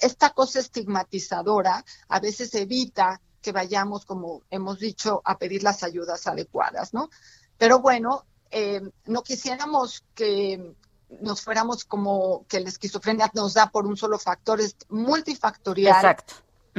[0.00, 6.26] esta cosa estigmatizadora a veces evita que vayamos, como hemos dicho, a pedir las ayudas
[6.26, 7.10] adecuadas, ¿no?
[7.56, 10.74] Pero bueno, eh, no quisiéramos que
[11.20, 15.96] nos fuéramos como que la esquizofrenia nos da por un solo factor, es multifactorial.
[15.96, 16.34] Exacto.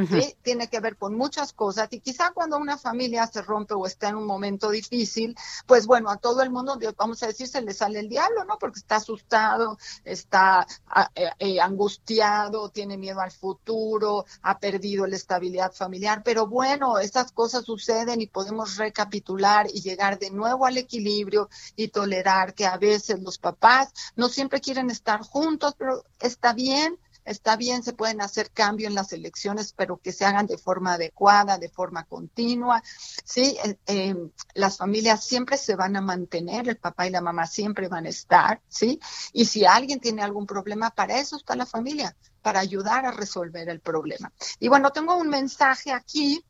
[0.08, 0.36] ¿Sí?
[0.42, 4.10] Tiene que ver con muchas cosas y quizá cuando una familia se rompe o está
[4.10, 5.36] en un momento difícil,
[5.66, 8.58] pues bueno, a todo el mundo, vamos a decir, se le sale el diablo, ¿no?
[8.58, 15.16] Porque está asustado, está ah, eh, eh, angustiado, tiene miedo al futuro, ha perdido la
[15.16, 20.78] estabilidad familiar, pero bueno, estas cosas suceden y podemos recapitular y llegar de nuevo al
[20.78, 26.54] equilibrio y tolerar que a veces los papás no siempre quieren estar juntos, pero está
[26.54, 30.58] bien, está bien, se pueden hacer cambios en las elecciones, pero que se hagan de
[30.58, 32.82] forma adecuada, de forma continua.
[33.24, 34.16] Sí, Eh, eh,
[34.54, 38.10] las familias siempre se van a mantener, el papá y la mamá siempre van a
[38.10, 39.00] estar, sí.
[39.34, 43.70] Y si alguien tiene algún problema, para eso está la familia, para ayudar a resolver
[43.70, 44.32] el problema.
[44.60, 46.44] Y bueno, tengo un mensaje aquí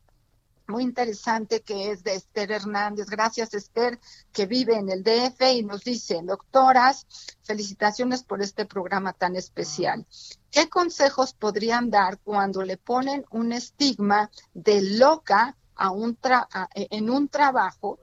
[0.70, 3.06] muy interesante que es de Esther Hernández.
[3.08, 3.98] Gracias, Esther,
[4.32, 7.06] que vive en el DF y nos dice, doctoras,
[7.42, 10.06] felicitaciones por este programa tan especial.
[10.50, 17.98] ¿Qué consejos podrían dar cuando le ponen un estigma de loca a- en un trabajo?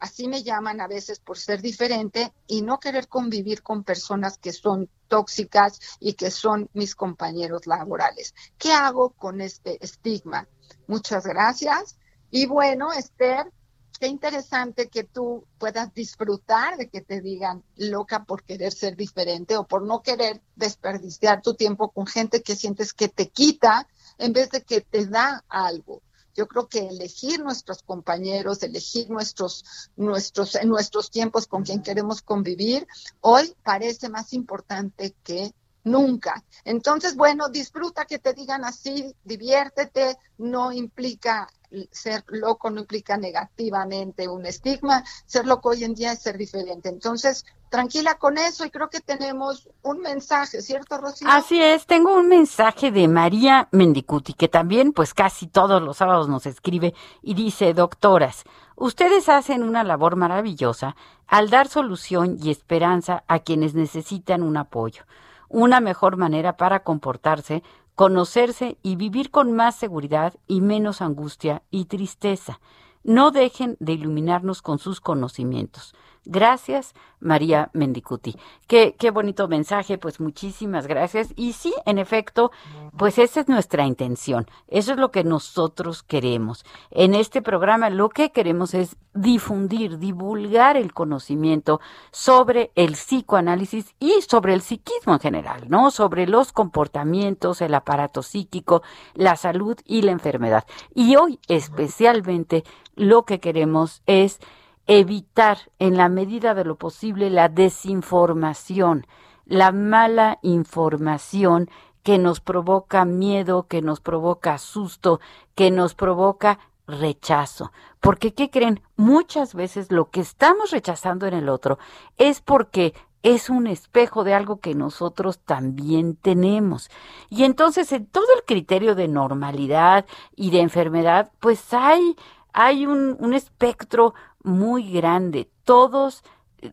[0.00, 4.52] Así me llaman a veces por ser diferente y no querer convivir con personas que
[4.52, 8.34] son tóxicas y que son mis compañeros laborales.
[8.58, 10.48] ¿Qué hago con este estigma?
[10.88, 11.98] Muchas gracias.
[12.34, 13.52] Y bueno, Esther,
[14.00, 19.54] qué interesante que tú puedas disfrutar de que te digan loca por querer ser diferente
[19.58, 24.32] o por no querer desperdiciar tu tiempo con gente que sientes que te quita en
[24.32, 26.00] vez de que te da algo.
[26.34, 32.22] Yo creo que elegir nuestros compañeros, elegir nuestros, nuestros, en nuestros tiempos con quien queremos
[32.22, 32.88] convivir,
[33.20, 35.52] hoy parece más importante que
[35.84, 36.42] nunca.
[36.64, 41.48] Entonces, bueno, disfruta que te digan así, diviértete, no implica
[41.90, 46.88] ser loco, no implica negativamente un estigma, ser loco hoy en día es ser diferente.
[46.88, 51.28] Entonces, tranquila con eso y creo que tenemos un mensaje, ¿cierto, Rocío?
[51.30, 56.28] Así es, tengo un mensaje de María Mendicuti, que también pues casi todos los sábados
[56.28, 58.44] nos escribe y dice, doctoras,
[58.76, 60.94] ustedes hacen una labor maravillosa
[61.26, 65.04] al dar solución y esperanza a quienes necesitan un apoyo,
[65.52, 67.62] una mejor manera para comportarse,
[67.94, 72.58] conocerse y vivir con más seguridad y menos angustia y tristeza.
[73.04, 75.94] No dejen de iluminarnos con sus conocimientos.
[76.24, 78.36] Gracias, María Mendicuti.
[78.68, 81.32] Qué, qué bonito mensaje, pues muchísimas gracias.
[81.34, 82.52] Y sí, en efecto,
[82.96, 84.46] pues esa es nuestra intención.
[84.68, 86.64] Eso es lo que nosotros queremos.
[86.90, 91.80] En este programa lo que queremos es difundir, divulgar el conocimiento
[92.12, 95.90] sobre el psicoanálisis y sobre el psiquismo en general, ¿no?
[95.90, 98.82] Sobre los comportamientos, el aparato psíquico,
[99.14, 100.64] la salud y la enfermedad.
[100.94, 102.62] Y hoy especialmente
[102.94, 104.38] lo que queremos es
[104.86, 109.06] evitar en la medida de lo posible la desinformación,
[109.46, 111.68] la mala información
[112.02, 115.20] que nos provoca miedo, que nos provoca susto,
[115.54, 117.72] que nos provoca rechazo.
[118.00, 118.82] Porque, ¿qué creen?
[118.96, 121.78] Muchas veces lo que estamos rechazando en el otro
[122.18, 126.90] es porque es un espejo de algo que nosotros también tenemos.
[127.30, 132.16] Y entonces, en todo el criterio de normalidad y de enfermedad, pues hay,
[132.52, 135.50] hay un, un espectro muy grande.
[135.64, 136.24] Todos,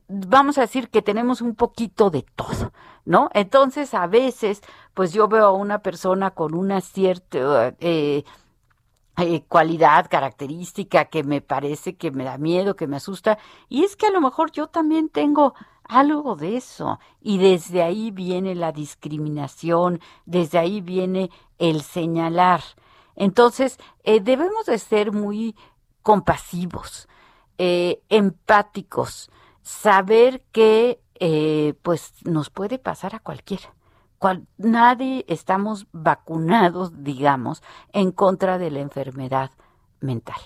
[0.08, 2.71] vamos a decir que tenemos un poquito de todo,
[3.05, 3.29] ¿no?
[3.34, 4.62] Entonces, a veces,
[4.93, 8.23] pues yo veo a una persona con una cierta eh,
[9.17, 13.95] eh, cualidad, característica que me parece que me da miedo, que me asusta, y es
[13.95, 15.53] que a lo mejor yo también tengo
[15.84, 22.62] algo de eso, y desde ahí viene la discriminación, desde ahí viene el señalar.
[23.15, 25.55] Entonces, eh, debemos de ser muy
[26.01, 27.10] compasivos,
[27.60, 29.30] eh, empáticos,
[29.62, 33.75] saber que eh, pues nos puede pasar a cualquiera.
[34.17, 37.62] Cual, nadie estamos vacunados, digamos,
[37.94, 39.52] en contra de la enfermedad
[40.00, 40.40] mental.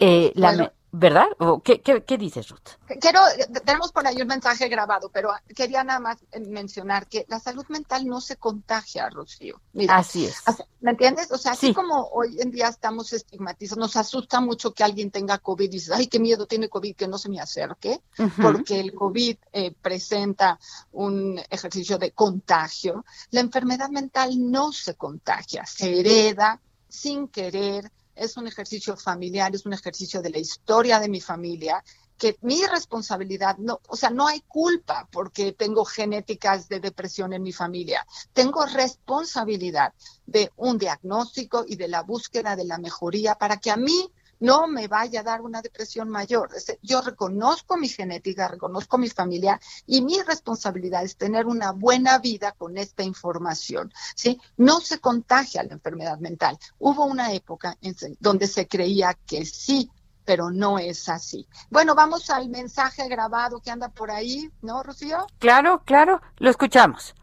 [0.00, 1.26] Eh, la ¿verdad?
[1.40, 2.68] ¿O qué, qué, qué dices, Ruth?
[3.00, 3.20] Quiero,
[3.64, 6.18] tenemos por ahí un mensaje grabado, pero quería nada más
[6.48, 9.60] mencionar que la salud mental no se contagia, Rocío.
[9.72, 10.36] Mira, Así es.
[10.80, 11.32] ¿Me entiendes?
[11.32, 11.74] O sea, así Sí.
[11.74, 15.90] como hoy en día estamos estigmatizados, nos asusta mucho que alguien tenga COVID y dices,
[15.90, 18.00] ay, qué miedo tiene COVID, que no se me acerque,
[18.40, 20.60] porque el COVID eh, presenta
[20.92, 23.04] un ejercicio de contagio.
[23.30, 29.66] La enfermedad mental no se contagia, se hereda sin querer, es un ejercicio familiar, es
[29.66, 31.82] un ejercicio de la historia de mi familia,
[32.16, 37.42] que mi responsabilidad, no, o sea, no hay culpa porque tengo genéticas de depresión en
[37.42, 38.06] mi familia.
[38.32, 39.92] Tengo responsabilidad
[40.26, 44.10] de un diagnóstico y de la búsqueda de la mejoría para que a mí
[44.40, 46.50] no me vaya a dar una depresión mayor.
[46.82, 52.52] Yo reconozco mi genética, reconozco mi familia y mi responsabilidad es tener una buena vida
[52.52, 53.92] con esta información.
[54.14, 54.40] ¿sí?
[54.56, 56.58] No se contagia la enfermedad mental.
[56.78, 59.90] Hubo una época en donde se creía que sí,
[60.24, 61.46] pero no es así.
[61.70, 65.26] Bueno, vamos al mensaje grabado que anda por ahí, ¿no, Rocío?
[65.38, 67.14] Claro, claro, lo escuchamos.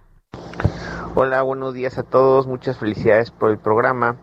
[1.15, 2.47] Hola, buenos días a todos.
[2.47, 4.17] Muchas felicidades por el programa.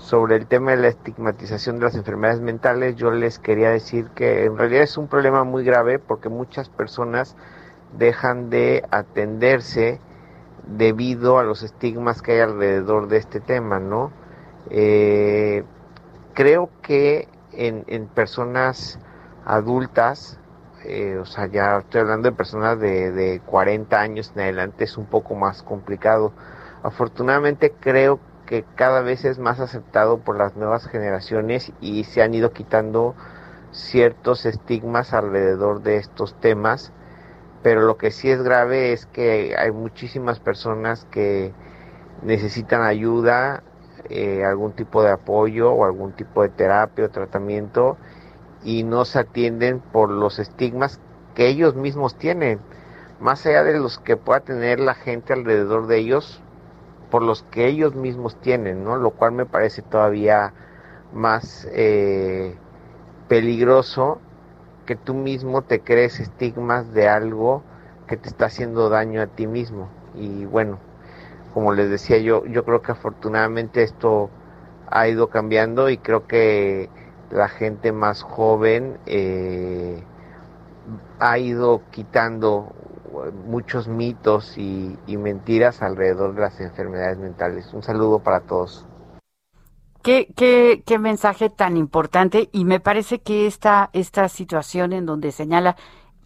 [0.00, 4.46] Sobre el tema de la estigmatización de las enfermedades mentales, yo les quería decir que
[4.46, 7.36] en realidad es un problema muy grave porque muchas personas
[7.98, 10.00] dejan de atenderse
[10.66, 14.10] debido a los estigmas que hay alrededor de este tema, ¿no?
[14.70, 15.64] Eh,
[16.32, 18.98] creo que en, en personas
[19.44, 20.38] adultas,
[20.84, 24.96] eh, o sea, ya estoy hablando de personas de, de 40 años en adelante, es
[24.96, 26.32] un poco más complicado.
[26.82, 28.18] Afortunadamente creo
[28.50, 33.14] que cada vez es más aceptado por las nuevas generaciones y se han ido quitando
[33.70, 36.90] ciertos estigmas alrededor de estos temas,
[37.62, 41.52] pero lo que sí es grave es que hay muchísimas personas que
[42.22, 43.62] necesitan ayuda,
[44.08, 47.98] eh, algún tipo de apoyo o algún tipo de terapia o tratamiento
[48.64, 50.98] y no se atienden por los estigmas
[51.36, 52.58] que ellos mismos tienen,
[53.20, 56.42] más allá de los que pueda tener la gente alrededor de ellos,
[57.10, 58.96] por los que ellos mismos tienen, ¿no?
[58.96, 60.52] Lo cual me parece todavía
[61.12, 62.54] más eh,
[63.28, 64.20] peligroso
[64.86, 67.62] que tú mismo te crees estigmas de algo
[68.06, 69.88] que te está haciendo daño a ti mismo.
[70.14, 70.78] Y bueno,
[71.54, 74.30] como les decía yo, yo creo que afortunadamente esto
[74.90, 76.88] ha ido cambiando y creo que
[77.30, 80.02] la gente más joven eh,
[81.20, 82.72] ha ido quitando
[83.46, 87.72] muchos mitos y, y mentiras alrededor de las enfermedades mentales.
[87.72, 88.86] Un saludo para todos.
[90.02, 95.30] Qué, qué, qué mensaje tan importante y me parece que esta, esta situación en donde
[95.30, 95.76] señala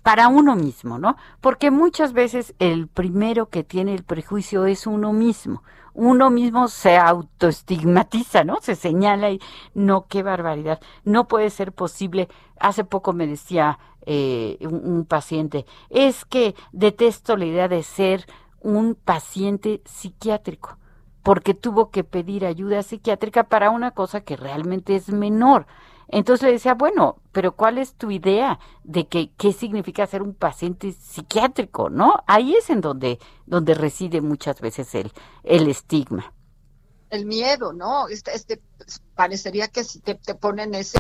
[0.05, 1.17] para uno mismo, ¿no?
[1.41, 5.63] Porque muchas veces el primero que tiene el prejuicio es uno mismo.
[5.95, 8.59] Uno mismo se autoestigmatiza, ¿no?
[8.61, 9.41] Se señala y
[9.75, 10.81] no, qué barbaridad.
[11.05, 12.29] No puede ser posible.
[12.59, 18.27] Hace poco me decía eh, un, un paciente, es que detesto la idea de ser
[18.61, 20.79] un paciente psiquiátrico
[21.25, 25.67] porque tuvo que pedir ayuda psiquiátrica para una cosa que realmente es menor.
[26.09, 30.35] Entonces le decía, bueno, pero ¿cuál es tu idea de que qué significa ser un
[30.35, 32.23] paciente psiquiátrico, no?
[32.27, 36.33] Ahí es en donde donde reside muchas veces el el estigma.
[37.11, 38.09] El miedo, ¿no?
[38.09, 38.61] Este, este
[39.15, 40.99] parecería que si te, te ponen ese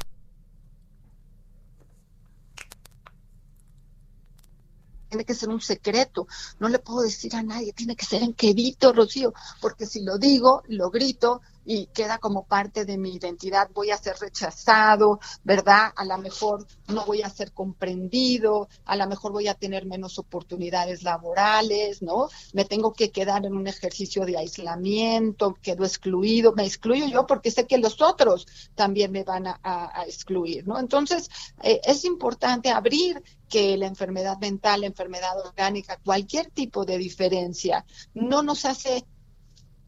[5.14, 6.26] tiene que ser un secreto,
[6.58, 10.18] no le puedo decir a nadie, tiene que ser en quedito, Rocío, porque si lo
[10.18, 15.92] digo, lo grito y queda como parte de mi identidad, voy a ser rechazado, ¿verdad?
[15.96, 20.18] A lo mejor no voy a ser comprendido, a lo mejor voy a tener menos
[20.18, 22.28] oportunidades laborales, ¿no?
[22.52, 27.50] Me tengo que quedar en un ejercicio de aislamiento, quedo excluido, me excluyo yo porque
[27.50, 30.78] sé que los otros también me van a, excluir, ¿no?
[30.78, 31.30] Entonces,
[31.62, 37.84] eh, es importante abrir que la enfermedad mental, la enfermedad orgánica, cualquier tipo de diferencia,
[38.12, 39.04] no nos hace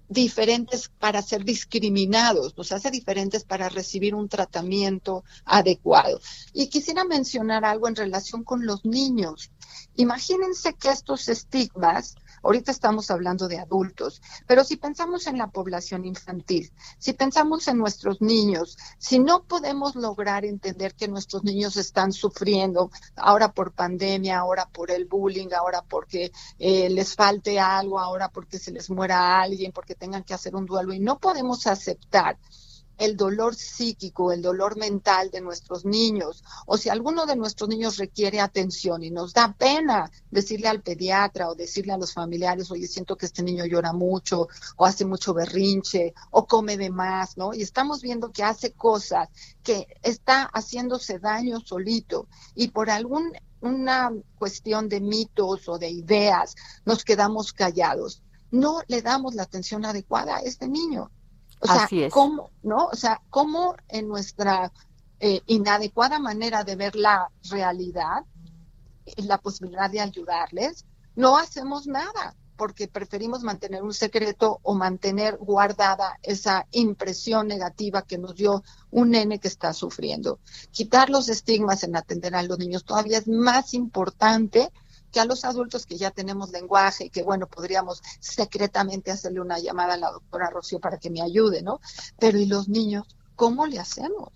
[0.08, 6.20] diferentes para ser discriminados, nos hace diferentes para recibir un tratamiento adecuado.
[6.52, 9.50] Y quisiera mencionar algo en relación con los niños.
[9.96, 12.16] Imagínense que estos estigmas,
[12.46, 17.78] ahorita estamos hablando de adultos, pero si pensamos en la población infantil, si pensamos en
[17.78, 24.38] nuestros niños, si no podemos lograr entender que nuestros niños están sufriendo ahora por pandemia,
[24.38, 29.40] ahora por el bullying, ahora porque eh, les falte algo, ahora porque se les muera
[29.40, 32.38] alguien, porque tengan que hacer un duelo y no podemos aceptar
[32.98, 37.96] el dolor psíquico, el dolor mental de nuestros niños, o si alguno de nuestros niños
[37.98, 42.86] requiere atención y nos da pena decirle al pediatra o decirle a los familiares, oye,
[42.86, 47.54] siento que este niño llora mucho, o hace mucho berrinche, o come de más, ¿no?
[47.54, 49.28] Y estamos viendo que hace cosas
[49.62, 56.54] que está haciéndose daño solito y por algún una cuestión de mitos o de ideas
[56.84, 58.22] nos quedamos callados.
[58.50, 61.10] No le damos la atención adecuada a este niño.
[61.60, 62.12] O sea, Así es.
[62.12, 62.86] ¿cómo, no?
[62.86, 64.72] O sea, cómo en nuestra
[65.20, 68.24] eh, inadecuada manera de ver la realidad,
[69.14, 70.84] y la posibilidad de ayudarles,
[71.14, 78.16] no hacemos nada porque preferimos mantener un secreto o mantener guardada esa impresión negativa que
[78.16, 80.40] nos dio un nene que está sufriendo.
[80.70, 84.72] Quitar los estigmas en atender a los niños todavía es más importante
[85.16, 89.58] que a los adultos que ya tenemos lenguaje y que, bueno, podríamos secretamente hacerle una
[89.58, 91.80] llamada a la doctora Rocío para que me ayude, ¿no?
[92.18, 93.16] Pero ¿y los niños?
[93.34, 94.28] ¿Cómo le hacemos?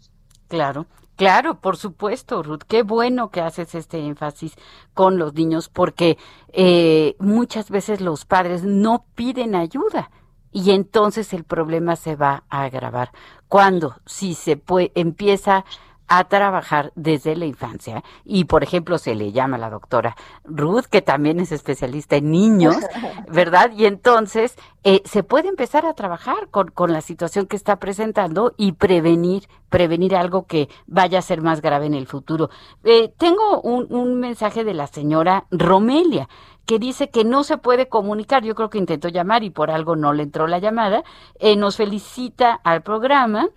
[0.49, 2.62] Claro, claro, por supuesto, Ruth.
[2.66, 4.55] Qué bueno que haces este énfasis
[4.95, 6.16] con los niños porque
[6.49, 10.11] eh, muchas veces los padres no piden ayuda
[10.51, 13.12] y entonces el problema se va a agravar.
[13.49, 15.66] Cuando si se puede, empieza
[16.11, 20.87] a trabajar desde la infancia y por ejemplo se le llama a la doctora Ruth
[20.91, 22.77] que también es especialista en niños
[23.33, 27.77] verdad y entonces eh, se puede empezar a trabajar con, con la situación que está
[27.77, 32.51] presentando y prevenir prevenir algo que vaya a ser más grave en el futuro
[32.83, 36.29] Eh, tengo un, un mensaje de la señora Romelia
[36.67, 38.45] que dice que no se puede comunicar.
[38.45, 41.03] Yo creo que intentó llamar y por algo no le entró la llamada.
[41.39, 43.49] Eh, nos felicita al programa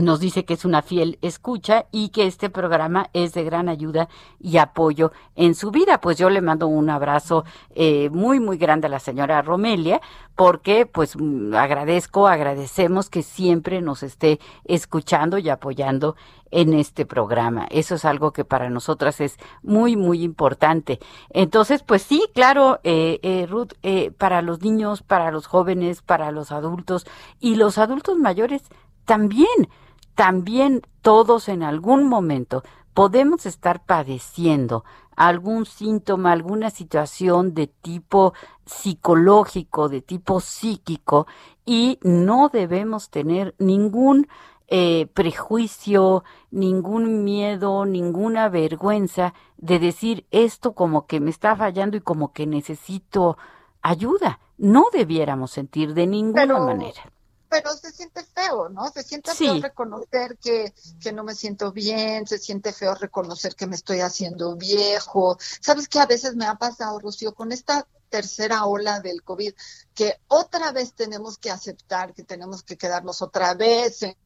[0.00, 4.08] nos dice que es una fiel escucha y que este programa es de gran ayuda
[4.38, 6.00] y apoyo en su vida.
[6.00, 7.44] Pues yo le mando un abrazo
[7.74, 10.00] eh, muy, muy grande a la señora Romelia,
[10.34, 16.16] porque pues mm, agradezco, agradecemos que siempre nos esté escuchando y apoyando
[16.50, 17.66] en este programa.
[17.70, 20.98] Eso es algo que para nosotras es muy, muy importante.
[21.30, 26.30] Entonces, pues sí, claro, eh, eh, Ruth, eh, para los niños, para los jóvenes, para
[26.30, 27.06] los adultos
[27.38, 28.62] y los adultos mayores
[29.04, 29.68] también
[30.14, 32.62] también todos en algún momento
[32.94, 34.84] podemos estar padeciendo
[35.16, 38.32] algún síntoma, alguna situación de tipo
[38.64, 41.26] psicológico, de tipo psíquico,
[41.66, 44.28] y no debemos tener ningún
[44.68, 52.00] eh, prejuicio, ningún miedo, ninguna vergüenza de decir esto como que me está fallando y
[52.00, 53.36] como que necesito
[53.82, 54.40] ayuda.
[54.58, 57.12] No debiéramos sentir de ninguna Pero- manera.
[57.50, 58.90] Pero se siente feo, ¿no?
[58.90, 59.44] Se siente Sí.
[59.44, 64.00] feo reconocer que, que no me siento bien, se siente feo reconocer que me estoy
[64.00, 65.36] haciendo viejo.
[65.60, 65.98] ¿Sabes qué?
[65.98, 69.52] A veces me ha pasado, Rocío, con esta tercera ola del COVID,
[69.94, 74.16] que otra vez tenemos que aceptar que tenemos que quedarnos otra vez en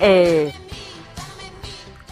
[0.00, 0.52] Eh,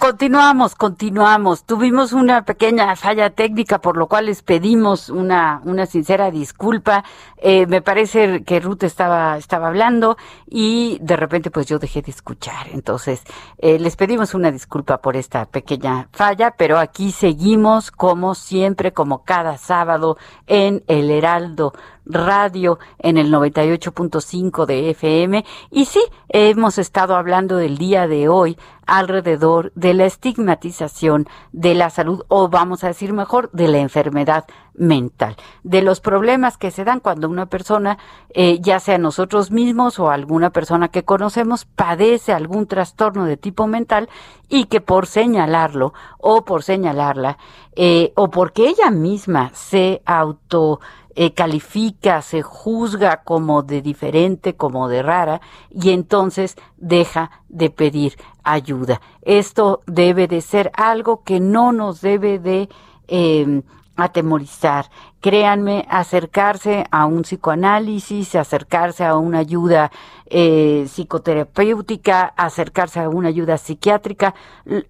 [0.03, 1.63] continuamos, continuamos.
[1.63, 7.05] Tuvimos una pequeña falla técnica, por lo cual les pedimos una, una sincera disculpa.
[7.37, 10.17] Eh, me parece que Ruth estaba, estaba hablando
[10.49, 12.67] y de repente pues yo dejé de escuchar.
[12.73, 13.23] Entonces,
[13.59, 19.23] eh, les pedimos una disculpa por esta pequeña falla, pero aquí seguimos como siempre, como
[19.23, 20.17] cada sábado
[20.49, 21.75] en El Heraldo
[22.05, 25.45] Radio en el 98.5 de FM.
[25.71, 31.91] Y sí, hemos estado hablando del día de hoy alrededor de la estigmatización de la
[31.91, 34.45] salud, o vamos a decir mejor, de la enfermedad
[34.75, 37.99] mental, de los problemas que se dan cuando una persona,
[38.31, 43.67] eh, ya sea nosotros mismos o alguna persona que conocemos, padece algún trastorno de tipo
[43.67, 44.09] mental
[44.49, 47.39] y que por señalarlo o por señalarla,
[47.75, 50.81] eh, o porque ella misma se auto
[51.15, 58.17] eh, califica, se juzga como de diferente, como de rara, y entonces deja de pedir
[58.43, 59.03] ayuda.
[59.21, 62.71] Esto debe de ser algo que no nos debe de
[63.09, 63.63] eh,
[63.97, 64.87] atemorizar.
[65.21, 69.91] Créanme, acercarse a un psicoanálisis, acercarse a una ayuda
[70.27, 74.35] eh, psicoterapéutica, acercarse a una ayuda psiquiátrica,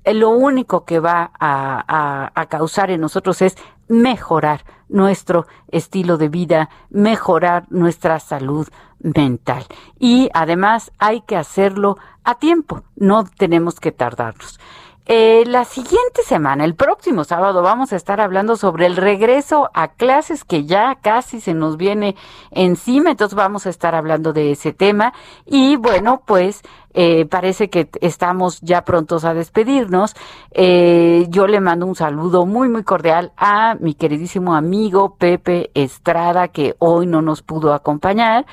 [0.04, 3.56] lo único que va a, a- a causar en nosotros es
[3.88, 8.68] mejorar nuestro estilo de vida, mejorar nuestra salud
[9.00, 9.64] mental.
[9.98, 14.60] Y además hay que hacerlo a tiempo, no tenemos que tardarnos.
[15.06, 19.88] Eh, la siguiente semana, el próximo sábado, vamos a estar hablando sobre el regreso a
[19.88, 22.14] clases que ya casi se nos viene
[22.52, 25.12] encima, entonces vamos a estar hablando de ese tema
[25.44, 26.62] y bueno, pues
[26.94, 30.14] eh, parece que estamos ya prontos a despedirnos.
[30.52, 36.48] Eh, yo le mando un saludo muy, muy cordial a mi queridísimo amigo Pepe Estrada,
[36.48, 38.46] que hoy no nos pudo acompañar.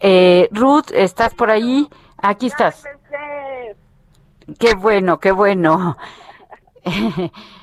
[0.00, 1.88] Eh, Ruth, ¿estás por ahí?
[2.18, 2.84] Aquí estás.
[4.58, 5.96] Qué bueno, qué bueno.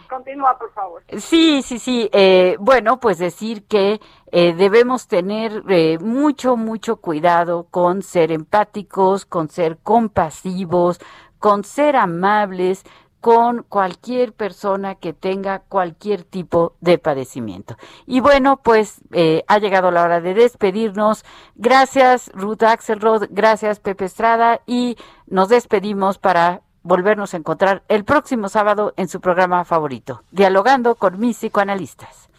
[0.09, 1.03] Continúa, por favor.
[1.19, 2.09] Sí, sí, sí.
[2.11, 4.01] Eh, bueno, pues decir que
[4.32, 10.99] eh, debemos tener eh, mucho, mucho cuidado con ser empáticos, con ser compasivos,
[11.39, 12.84] con ser amables
[13.21, 17.77] con cualquier persona que tenga cualquier tipo de padecimiento.
[18.07, 18.99] Y bueno, pues
[19.47, 21.23] ha llegado la hora de despedirnos.
[21.53, 28.49] Gracias Ruth Axelrod, gracias Pepe Estrada y nos despedimos para volvernos a encontrar el próximo
[28.49, 32.29] sábado en su programa favorito, dialogando con mis psicoanalistas.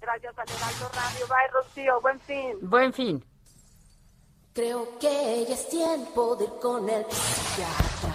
[0.00, 1.26] Gracias al Radio.
[1.28, 2.00] Bye, Rocío.
[2.00, 2.58] Buen fin.
[2.62, 3.24] Buen fin.
[4.52, 8.14] Creo que ya es tiempo de ir con el psiquiatra.